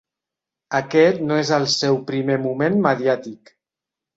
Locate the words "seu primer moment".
1.75-2.81